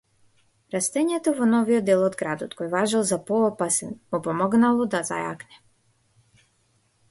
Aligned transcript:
Растењето 0.75 1.33
во 1.39 1.47
новиот 1.49 1.85
дел 1.89 2.05
од 2.05 2.17
градот, 2.21 2.55
кој 2.61 2.71
важел 2.71 3.05
за 3.11 3.21
поопасен, 3.29 3.93
му 4.15 4.23
помогнално 4.31 4.91
да 4.97 5.05
зајакне. 5.13 5.63